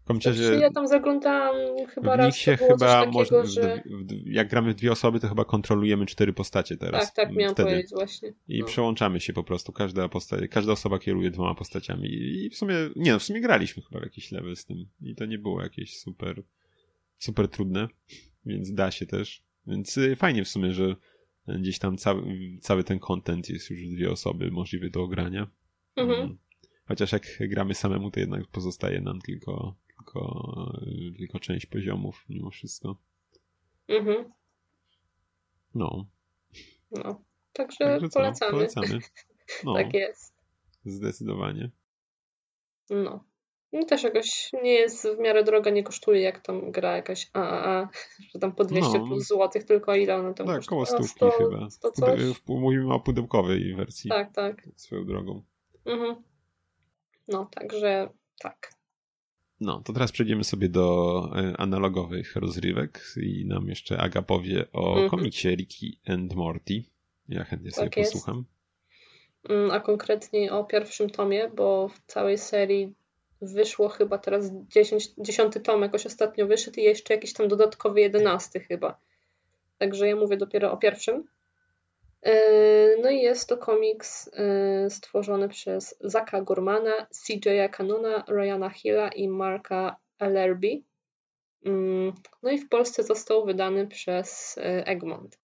[0.09, 2.37] Znaczy, ja tam zaglądałam chyba w raz.
[2.37, 3.83] się chyba można, że...
[4.25, 7.13] jak gramy w dwie osoby, to chyba kontrolujemy cztery postacie teraz.
[7.13, 7.69] Tak, tak, miałam wtedy.
[7.69, 8.33] powiedzieć właśnie.
[8.47, 8.65] I no.
[8.65, 9.71] przełączamy się po prostu.
[9.71, 12.09] Każda, postać, każda osoba kieruje dwoma postaciami.
[12.11, 14.85] I w sumie, nie no, w sumie graliśmy chyba w jakiś level z tym.
[15.01, 16.43] I to nie było jakieś super,
[17.17, 17.87] super trudne,
[18.45, 19.43] więc da się też.
[19.67, 20.95] Więc y, fajnie w sumie, że
[21.47, 22.23] gdzieś tam cały,
[22.61, 25.47] cały ten content jest już dwie osoby możliwy do ogrania.
[25.95, 26.19] Mhm.
[26.21, 26.37] Mm.
[26.87, 30.81] Chociaż jak gramy samemu, to jednak pozostaje nam tylko tylko,
[31.17, 32.97] tylko część poziomów mimo wszystko.
[33.87, 34.33] Mhm.
[35.75, 36.05] No.
[36.91, 37.23] No.
[37.53, 38.51] Także, Także polecamy.
[38.51, 38.99] polecamy.
[39.63, 39.73] No.
[39.73, 40.33] tak jest.
[40.85, 41.71] Zdecydowanie.
[42.89, 43.23] No.
[43.75, 47.89] No też jakoś nie jest w miarę droga, nie kosztuje jak tam gra jakaś AAA,
[48.33, 49.07] że tam po 200 no.
[49.07, 50.69] plus złotych, tylko ile one tam Tak, kosztuje?
[50.69, 51.69] koło stówki 100, chyba.
[51.69, 52.21] 100 coś?
[52.47, 54.09] Mówimy o pudełkowej wersji.
[54.09, 54.67] Tak, tak.
[54.75, 55.43] Swoją drogą.
[55.85, 56.15] Mhm.
[57.27, 58.09] No, także
[58.39, 58.71] tak.
[59.59, 65.09] No, to teraz przejdziemy sobie do e, analogowych rozrywek i nam jeszcze Aga powie o
[65.09, 66.83] komiksie Ricky and Morty.
[67.29, 68.45] Ja chętnie sobie tak posłucham.
[69.49, 72.95] Mm, a konkretnie o pierwszym tomie, bo w całej serii
[73.53, 78.59] wyszło chyba teraz 10, 10 tom jakoś ostatnio wyszedł i jeszcze jakiś tam dodatkowy 11
[78.59, 78.99] chyba.
[79.77, 81.27] Także ja mówię dopiero o pierwszym.
[82.25, 89.09] E, no i jest to komiks e, stworzony przez Zaka Gormana, CJ'a Canona, Ryana Hilla
[89.09, 90.81] i Marka Ellerby.
[91.65, 95.39] Mm, no i w Polsce został wydany przez e, Egmont.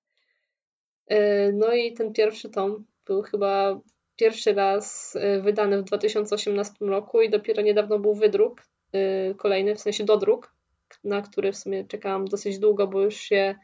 [1.54, 3.80] No i ten pierwszy tom był chyba
[4.22, 8.62] pierwszy raz wydany w 2018 roku i dopiero niedawno był wydruk,
[9.38, 10.56] kolejny, w sensie dodruk,
[11.04, 13.56] na który w sumie czekałam dosyć długo, bo już się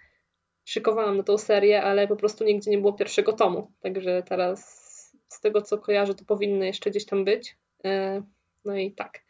[0.66, 3.72] szykowałam na tą serię, ale po prostu nigdzie nie było pierwszego tomu.
[3.82, 4.88] Także teraz
[5.28, 7.58] z tego co kojarzę, to powinny jeszcze gdzieś tam być.
[7.86, 8.22] E,
[8.66, 9.24] no i tak.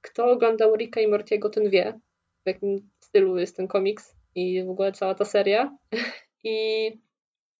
[0.00, 2.00] Kto oglądał Ricka i Mortiego, ten wie,
[2.44, 5.76] w jakim stylu jest ten komiks i w ogóle cała ta seria.
[6.44, 6.90] I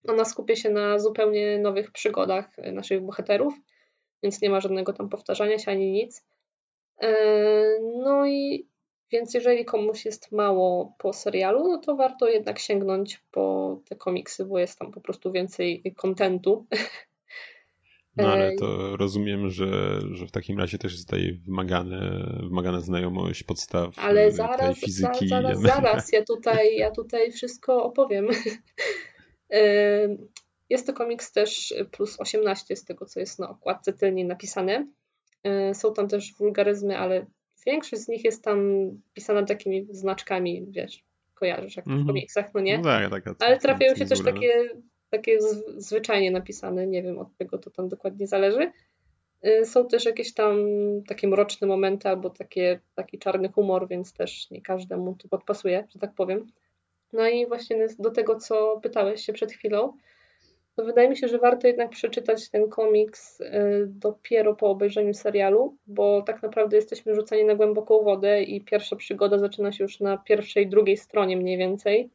[0.09, 3.55] ona skupia się na zupełnie nowych przygodach naszych bohaterów,
[4.23, 6.25] więc nie ma żadnego tam powtarzania się ani nic.
[7.03, 7.15] E,
[8.05, 8.67] no i
[9.13, 14.45] więc jeżeli komuś jest mało po serialu, no to warto jednak sięgnąć po te komiksy,
[14.45, 16.67] bo jest tam po prostu więcej kontentu.
[18.17, 23.43] No ale to rozumiem, że, że w takim razie też jest tutaj wymagane, wymagana znajomość
[23.43, 25.29] podstaw ale zaraz, fizyki.
[25.29, 28.29] Zaraz, zaraz, ja tutaj, ja tutaj wszystko opowiem.
[30.71, 34.87] Jest to komiks też plus 18 z tego, co jest na okładce tylnie napisane.
[35.73, 37.27] Są tam też wulgaryzmy, ale
[37.67, 42.01] Większość z nich jest tam pisana takimi znaczkami, wiesz, kojarzysz, jak mm -hmm.
[42.01, 42.15] w mhm.
[42.15, 42.79] komiksach, no nie?
[42.79, 44.69] No tak, tak, tak, Ale trafiają się też takie,
[45.11, 45.39] takie
[45.77, 48.73] zwyczajnie napisane, nie wiem od czego to tam dokładnie zależy.
[49.47, 50.57] Y, są też jakieś tam
[51.09, 55.99] takie mroczne momenty albo takie, taki czarny humor, więc też nie każdemu tu podpasuje, że
[55.99, 56.47] tak powiem.
[57.13, 59.93] No i właśnie do tego, co pytałeś się przed chwilą,
[60.77, 63.47] to wydaje mi się, że warto jednak przeczytać ten komiks y,
[63.87, 69.39] dopiero po obejrzeniu serialu, bo tak naprawdę jesteśmy rzuceni na głęboką wodę i pierwsza przygoda
[69.39, 72.11] zaczyna się już na pierwszej, drugiej stronie mniej więcej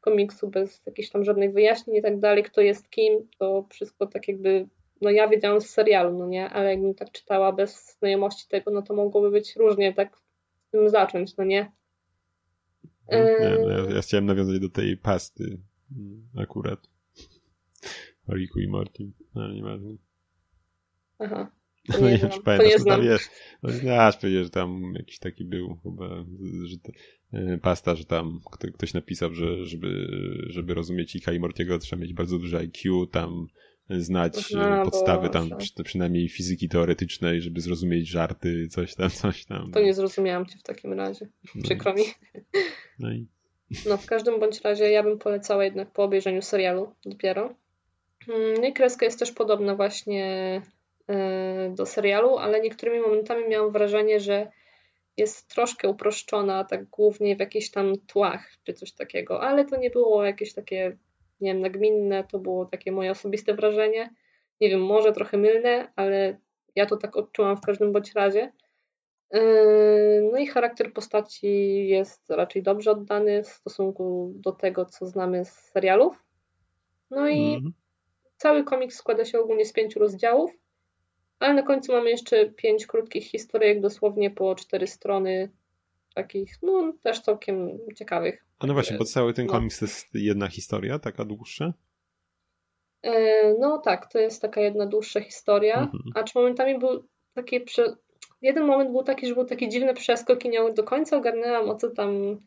[0.00, 4.28] komiksu, bez jakichś tam żadnych wyjaśnień i tak dalej, kto jest kim, to wszystko tak
[4.28, 4.66] jakby
[5.00, 8.82] no ja wiedziałam z serialu, no nie, ale jakbym tak czytała bez znajomości tego, no
[8.82, 10.16] to mogłoby być różnie tak
[10.70, 11.72] tym zacząć, no nie.
[13.10, 15.58] Nie, no ja, ja chciałem nawiązać do tej pasty
[15.96, 16.88] mm, akurat.
[18.28, 19.96] O Riku i Morty, no, ale nieważne.
[21.18, 21.50] Aha.
[21.88, 23.18] No nie nie znam, wiem, czy to pamiętasz, nie no tam
[23.62, 26.24] no znasz że tam jakiś taki był chyba,
[26.64, 26.92] że to,
[27.32, 30.06] e, pasta, że tam kto, ktoś napisał, że żeby,
[30.46, 33.46] żeby rozumieć Ika i Mortiego trzeba mieć bardzo duże IQ, tam
[33.98, 39.70] znać e, podstawy tam przy, przynajmniej fizyki teoretycznej, żeby zrozumieć żarty, coś tam, coś tam.
[39.72, 41.28] To nie zrozumiałam cię w takim razie.
[41.54, 42.04] No Przykro mi.
[42.98, 43.26] No i
[43.86, 47.54] No w każdym bądź razie ja bym polecała jednak po obejrzeniu serialu dopiero.
[48.28, 50.24] Mm, No i kreska jest też podobna właśnie
[51.08, 54.52] e, do serialu, ale niektórymi momentami miałam wrażenie, że
[55.16, 59.90] jest troszkę uproszczona, tak głównie w jakichś tam tłach czy coś takiego, ale to nie
[59.90, 60.96] było jakieś takie,
[61.42, 64.14] nie wiem, nagminne, to było takie moje osobiste wrażenie.
[64.60, 66.38] Nie wiem, może trochę mylne, ale
[66.74, 68.52] ja to tak odczułam w każdym bądź razie.
[69.32, 75.44] Yy, No i charakter postaci jest raczej dobrze oddany w stosunku do tego, co znamy
[75.44, 76.24] z serialów.
[77.10, 77.72] No i mhm.
[78.36, 80.50] cały komiks składa się ogólnie z pięciu rozdziałów,
[81.38, 85.50] ale na końcu mamy jeszcze pięć krótkich historyjek, dosłownie po cztery strony,
[86.14, 88.44] takich, no też całkiem ciekawych.
[88.62, 89.52] A no właśnie, bo cały ten No.
[89.52, 91.72] komiks to jest jedna historia, taka dłuższa?
[93.02, 96.02] E, No tak, to jest taka jedna dłuższa historia, Mhm.
[96.14, 97.96] acz momentami był taki, prze...
[98.42, 101.74] jeden moment był taki, że był taki dziwny przeskok i nie do końca ogarnęłam o
[101.74, 102.38] co tam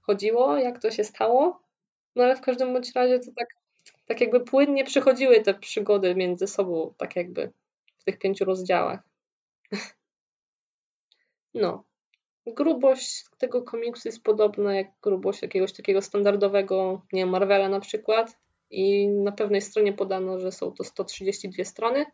[0.00, 1.62] chodziło, jak to się stało,
[2.16, 3.48] no ale w każdym bądź razie to tak,
[4.06, 7.52] tak jakby płynnie przychodziły te przygody między sobą, tak jakby
[7.98, 9.00] w tych pięciu rozdziałach.
[11.54, 11.84] No.
[12.54, 18.38] Grubość tego komiksu jest podobna jak grubość jakiegoś takiego standardowego, nie wiem, Marvela na przykład.
[18.70, 22.06] I na pewnej stronie podano, że są to 132 strony.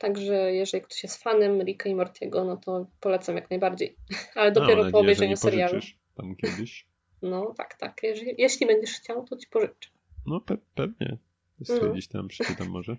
[0.00, 3.96] Także jeżeli ktoś jest fanem Ricka i Mortiego, no to polecam jak najbardziej.
[4.34, 5.80] Ale No, dopiero mam po obejrzeniu serialu.
[6.16, 6.86] tam kiedyś.
[7.22, 8.00] No tak, tak.
[8.02, 9.90] Jeżeli, jeśli będziesz chciał, to ci pożyczę.
[10.26, 11.18] No pe pewnie.
[11.66, 11.92] To No.
[11.92, 12.96] gdzieś tam przeczytam może.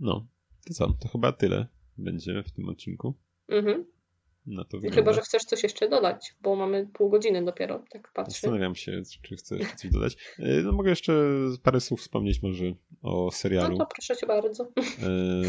[0.00, 0.26] No,
[0.66, 0.86] to co?
[1.02, 1.66] To chyba tyle
[1.98, 3.14] będzie w tym odcinku.
[3.48, 3.84] Mhm.
[4.46, 4.94] Na to No wygląda.
[4.96, 8.32] Chyba, że chcesz coś jeszcze dodać, bo mamy pół godziny dopiero, tak patrzę.
[8.32, 10.16] Zastanawiam się, czy chcę jeszcze coś dodać.
[10.38, 11.12] E, No mogę jeszcze
[11.62, 12.64] parę słów wspomnieć może
[13.02, 14.64] o No serialu, to proszę cię bardzo.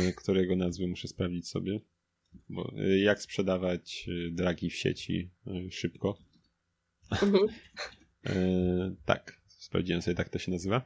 [0.08, 1.80] e, którego nazwę muszę sprawdzić sobie.
[2.50, 5.30] Bo, e, jak sprzedawać dragi w sieci
[5.72, 6.18] szybko.
[7.12, 7.48] Mhm.
[9.06, 10.82] Tak, sprawdziłem sobie, tak to się nazywa.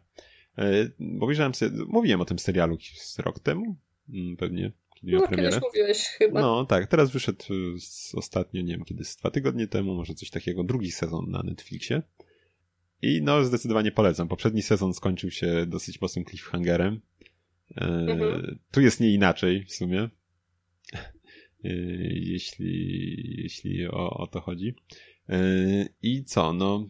[0.99, 2.77] Bo obejrzałem sobie, mówiłem o tym serialu
[3.17, 3.75] rok temu,
[4.13, 4.71] Mm, pewnie,
[5.03, 5.59] miał No premierę.
[5.63, 6.41] mówiłeś chyba.
[6.41, 10.29] No tak, teraz wyszedł y, ostatnio, nie wiem kiedy, z dwa tygodnie temu, może coś
[10.29, 12.01] takiego, drugi sezon na Netflixie.
[13.01, 14.27] I no, zdecydowanie polecam.
[14.27, 17.01] Poprzedni sezon skończył się dosyć mocnym cliffhangerem.
[17.77, 18.59] E, Mhm.
[18.71, 20.09] Tu jest nie inaczej w sumie.
[21.63, 21.69] E,
[22.13, 24.75] jeśli, jeśli o, o to chodzi.
[25.29, 25.39] E,
[26.01, 26.89] I co, no.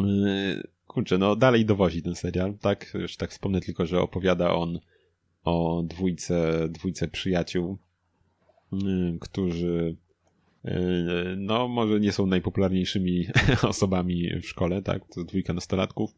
[0.00, 2.94] e, Kurczę, no dalej dowozi ten serial, tak?
[2.94, 4.80] Już tak wspomnę tylko, że opowiada on
[5.44, 7.78] o dwójce, dwójce przyjaciół,
[8.72, 9.96] y, którzy
[10.64, 10.70] y,
[11.38, 13.26] no może nie są najpopularniejszymi
[13.62, 15.02] osobami w szkole, tak?
[15.14, 16.10] To dwójka nastolatków.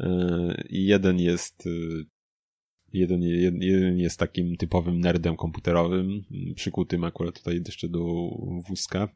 [0.00, 0.04] Y,
[0.68, 1.68] I jeden jest
[2.92, 6.22] jeden, jeden jest takim typowym nerdem komputerowym,
[6.54, 8.04] przykutym akurat tutaj jeszcze do
[8.68, 9.08] wózka,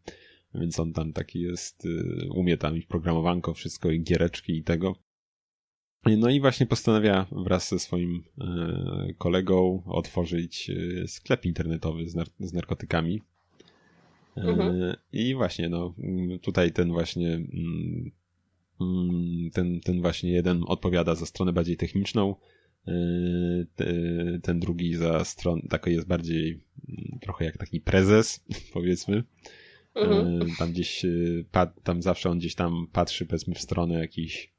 [0.55, 1.88] więc on tam taki jest,
[2.35, 5.06] umie tam i programowanko wszystko, i giereczki i tego.
[6.18, 12.26] No i właśnie postanawia wraz ze swoim e, kolegą otworzyć e, sklep internetowy z, nar
[12.40, 13.22] z narkotykami.
[14.37, 14.96] E, Mhm.
[15.12, 15.94] I właśnie, no,
[16.42, 18.11] tutaj ten właśnie, mm,
[18.80, 22.35] mm, ten, ten właśnie jeden odpowiada za stronę bardziej techniczną,
[23.76, 29.24] te- ten drugi za stronę, taki jest bardziej mm, trochę jak taki prezes, powiedzmy.
[29.94, 30.50] Mhm.
[30.59, 31.06] Tam gdzieś,
[31.85, 34.56] tam zawsze on gdzieś tam patrzy, powiedzmy, w stronę jakichś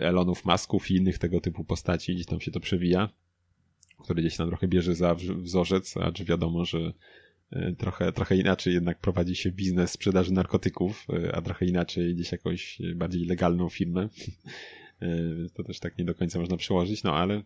[0.00, 3.08] Elonów Masków i innych tego typu postaci, gdzieś tam się to przewija,
[4.04, 6.92] który gdzieś tam trochę bierze za wz- wzorzec, a czy wiadomo, że
[7.50, 12.32] e, trochę, trochę inaczej jednak prowadzi się biznes sprzedaży narkotyków, e, a trochę inaczej gdzieś
[12.32, 14.08] jakąś bardziej legalną firmę.
[15.54, 17.42] To też tak nie do końca można przełożyć, no ale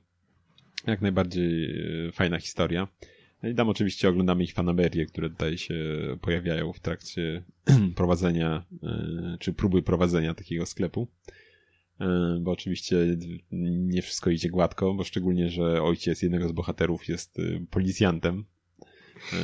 [0.87, 1.74] jak najbardziej
[2.12, 2.88] fajna historia.
[3.42, 5.75] No i tam oczywiście oglądamy ich fanaberie, które tutaj się
[6.21, 7.42] pojawiają w trakcie
[7.96, 8.65] prowadzenia,
[9.38, 11.08] czy próby prowadzenia takiego sklepu.
[12.01, 12.96] E, Bo oczywiście
[13.51, 18.44] nie wszystko idzie gładko, bo szczególnie, że ojciec jednego z bohaterów jest e, policjantem.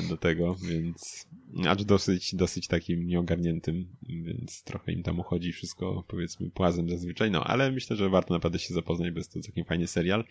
[0.08, 1.28] do tego, więc
[1.66, 7.44] acz dosyć, dosyć takim nieogarniętym, więc trochę im tam uchodzi wszystko, powiedzmy, płazem zazwyczaj, no,
[7.44, 10.24] ale myślę, że warto naprawdę się zapoznać, bo jest to całkiem fajny serial.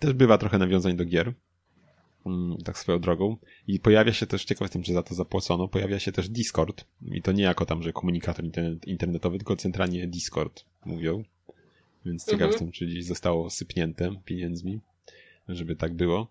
[0.00, 1.34] Też bywa trochę nawiązań do gier,
[2.26, 3.36] mm, tak swoją drogą.
[3.66, 6.84] I pojawia się też, ciekaw jestem, czy za to zapłacono, pojawia się też Discord.
[7.02, 8.44] I to nie jako tam, że komunikator
[8.86, 11.24] internetowy, tylko centralnie Discord mówią.
[12.06, 12.50] Więc mhm.
[12.50, 14.80] jestem, czy gdzieś zostało sypnięte pieniędzmi,
[15.48, 16.28] żeby tak było.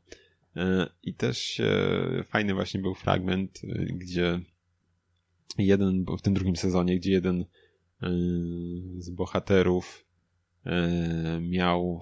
[0.55, 4.39] E, I też e, fajny właśnie był fragment, e, gdzie
[5.57, 7.45] jeden, w tym drugim sezonie, gdzie jeden
[8.97, 10.05] z bohaterów
[11.41, 12.01] miał,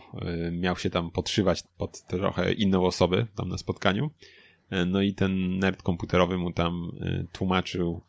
[0.52, 4.10] miał się tam podszywać pod trochę inną osobę tam na spotkaniu.
[4.88, 6.92] No i ten nerd komputerowy mu tam
[7.32, 8.02] tłumaczył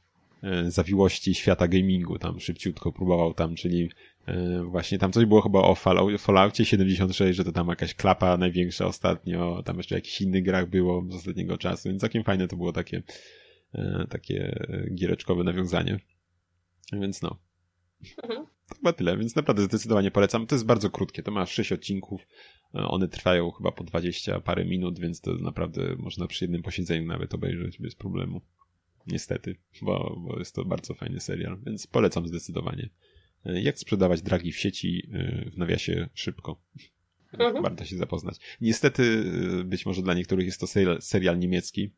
[0.68, 3.90] zawiłości świata gamingu, tam szybciutko próbował tam, czyli
[4.64, 5.74] właśnie tam coś było chyba o
[6.18, 11.04] Falloutie 76, że to tam jakaś klapa największa ostatnio, tam jeszcze jakiś inny grach było
[11.08, 13.02] z ostatniego czasu, więc całkiem fajne to było takie,
[13.74, 16.00] e, takie giereczkowe nawiązanie.
[16.92, 17.38] Więc no.
[18.22, 18.46] Mhm.
[18.68, 20.46] To chyba tyle, więc naprawdę zdecydowanie polecam.
[20.46, 22.26] To jest bardzo krótkie, to ma 6 odcinków.
[22.74, 27.06] E, one trwają chyba po 20 parę minut, więc to naprawdę można przy jednym posiedzeniu
[27.06, 28.40] nawet obejrzeć bez problemu.
[29.06, 32.90] Niestety, bo, bo jest to bardzo fajny serial, więc polecam zdecydowanie.
[33.44, 36.62] Jak sprzedawać dragi w sieci e, w nawiasie szybko.
[37.32, 37.62] Mhm.
[37.62, 38.36] Warto się zapoznać.
[38.60, 39.24] Niestety,
[39.60, 41.90] e, być może dla niektórych jest to serial, serial niemiecki.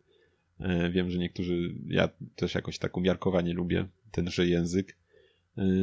[0.91, 4.99] Wiem, że niektórzy, ja też jakoś tak umiarkowanie lubię tenże język.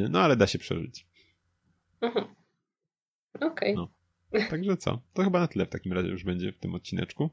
[0.10, 1.08] No ale da się przeżyć.
[2.02, 2.26] Mhm.
[3.34, 3.48] Okej.
[3.50, 3.76] Okay.
[3.76, 3.94] No.
[4.50, 5.02] Także co?
[5.14, 7.30] To chyba na tyle w takim razie już będzie w tym odcineczku.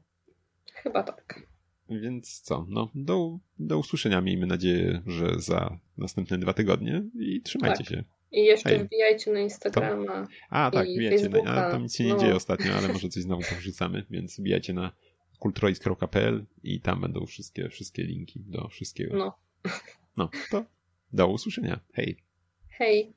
[0.73, 1.47] Chyba tak.
[1.89, 2.65] Więc co?
[2.69, 4.21] No, do, do usłyszenia.
[4.21, 7.87] Miejmy nadzieję, że za następne dwa tygodnie i trzymajcie tak.
[7.87, 8.03] się.
[8.31, 8.79] I jeszcze Hej.
[8.79, 10.05] wbijajcie na Instagrama.
[10.05, 10.27] To?
[10.49, 11.67] A, tak, wbijajcie na.
[11.67, 12.19] A, tam nic się nie no.
[12.19, 14.91] dzieje ostatnio, ale może coś znowu wrzucamy, więc wbijajcie na
[15.39, 19.17] kulturoid.pl i tam będą wszystkie, wszystkie linki do wszystkiego.
[19.17, 19.39] No.
[20.17, 20.65] No, to
[21.13, 21.79] do usłyszenia.
[21.93, 22.17] Hej.
[22.69, 23.13] Hej.